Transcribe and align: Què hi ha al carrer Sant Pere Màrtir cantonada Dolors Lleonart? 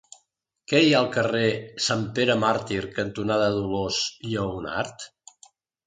Què 0.71 0.79
hi 0.83 0.87
ha 0.95 1.01
al 1.01 1.09
carrer 1.15 1.43
Sant 1.89 2.07
Pere 2.19 2.37
Màrtir 2.45 2.81
cantonada 2.99 3.53
Dolors 3.61 4.05
Lleonart? 4.31 5.11